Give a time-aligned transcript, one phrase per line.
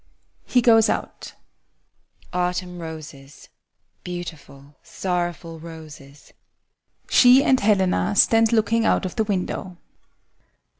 [0.47, 1.25] [He goes out.]
[2.31, 2.47] SONIA.
[2.47, 3.49] Autumn roses,
[4.03, 6.33] beautiful, sorrowful roses!
[7.07, 9.77] [She and HELENA stand looking out of the window.